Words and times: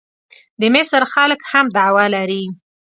د 0.61 0.63
مصر 0.75 1.01
خلک 1.13 1.39
هم 1.51 1.65
دعوه 1.75 2.05
لري. 2.15 2.43